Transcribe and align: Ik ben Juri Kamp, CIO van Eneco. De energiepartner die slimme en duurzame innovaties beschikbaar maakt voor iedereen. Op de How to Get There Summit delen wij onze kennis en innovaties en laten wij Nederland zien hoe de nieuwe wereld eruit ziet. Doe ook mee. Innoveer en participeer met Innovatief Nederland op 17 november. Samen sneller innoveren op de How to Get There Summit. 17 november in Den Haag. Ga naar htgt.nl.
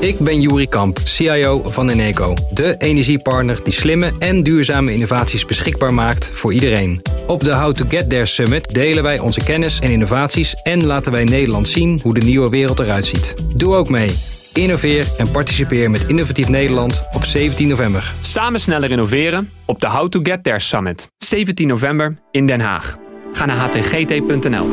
Ik 0.00 0.18
ben 0.18 0.40
Juri 0.40 0.68
Kamp, 0.68 0.98
CIO 1.04 1.62
van 1.64 1.88
Eneco. 1.88 2.34
De 2.52 2.74
energiepartner 2.78 3.64
die 3.64 3.72
slimme 3.72 4.12
en 4.18 4.42
duurzame 4.42 4.92
innovaties 4.92 5.44
beschikbaar 5.44 5.94
maakt 5.94 6.30
voor 6.32 6.52
iedereen. 6.52 7.00
Op 7.26 7.44
de 7.44 7.54
How 7.54 7.74
to 7.74 7.84
Get 7.88 8.10
There 8.10 8.26
Summit 8.26 8.74
delen 8.74 9.02
wij 9.02 9.18
onze 9.18 9.44
kennis 9.44 9.80
en 9.80 9.90
innovaties 9.90 10.54
en 10.54 10.86
laten 10.86 11.12
wij 11.12 11.24
Nederland 11.24 11.68
zien 11.68 12.00
hoe 12.02 12.14
de 12.14 12.20
nieuwe 12.20 12.48
wereld 12.48 12.78
eruit 12.78 13.06
ziet. 13.06 13.34
Doe 13.56 13.74
ook 13.74 13.88
mee. 13.88 14.14
Innoveer 14.52 15.06
en 15.18 15.30
participeer 15.30 15.90
met 15.90 16.06
Innovatief 16.06 16.48
Nederland 16.48 17.04
op 17.12 17.24
17 17.24 17.68
november. 17.68 18.14
Samen 18.20 18.60
sneller 18.60 18.90
innoveren 18.90 19.50
op 19.66 19.80
de 19.80 19.88
How 19.88 20.08
to 20.08 20.20
Get 20.22 20.44
There 20.44 20.60
Summit. 20.60 21.10
17 21.18 21.66
november 21.66 22.14
in 22.30 22.46
Den 22.46 22.60
Haag. 22.60 22.96
Ga 23.32 23.46
naar 23.46 23.56
htgt.nl. 23.56 24.68